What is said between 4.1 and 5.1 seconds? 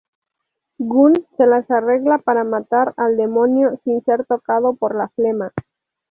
tocado por la